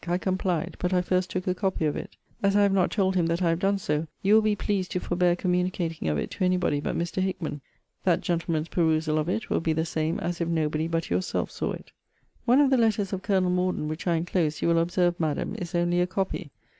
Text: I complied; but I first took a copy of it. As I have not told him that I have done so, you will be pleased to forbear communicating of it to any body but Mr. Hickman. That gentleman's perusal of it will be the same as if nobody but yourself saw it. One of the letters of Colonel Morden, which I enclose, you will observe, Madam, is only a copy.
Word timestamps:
I 0.07 0.17
complied; 0.17 0.77
but 0.79 0.93
I 0.93 1.03
first 1.03 1.29
took 1.29 1.45
a 1.45 1.53
copy 1.53 1.85
of 1.85 1.95
it. 1.95 2.15
As 2.41 2.55
I 2.55 2.63
have 2.63 2.73
not 2.73 2.89
told 2.89 3.13
him 3.15 3.27
that 3.27 3.43
I 3.43 3.49
have 3.49 3.59
done 3.59 3.77
so, 3.77 4.07
you 4.23 4.33
will 4.33 4.41
be 4.41 4.55
pleased 4.55 4.89
to 4.93 4.99
forbear 4.99 5.35
communicating 5.35 6.07
of 6.09 6.17
it 6.17 6.31
to 6.31 6.43
any 6.43 6.57
body 6.57 6.79
but 6.79 6.97
Mr. 6.97 7.21
Hickman. 7.21 7.61
That 8.03 8.21
gentleman's 8.21 8.67
perusal 8.69 9.19
of 9.19 9.29
it 9.29 9.51
will 9.51 9.59
be 9.59 9.73
the 9.73 9.85
same 9.85 10.19
as 10.19 10.41
if 10.41 10.47
nobody 10.47 10.87
but 10.87 11.11
yourself 11.11 11.51
saw 11.51 11.73
it. 11.73 11.91
One 12.45 12.59
of 12.59 12.71
the 12.71 12.77
letters 12.79 13.13
of 13.13 13.21
Colonel 13.21 13.51
Morden, 13.51 13.87
which 13.87 14.07
I 14.07 14.15
enclose, 14.15 14.59
you 14.59 14.69
will 14.69 14.79
observe, 14.79 15.19
Madam, 15.19 15.53
is 15.59 15.75
only 15.75 16.01
a 16.01 16.07
copy. 16.07 16.49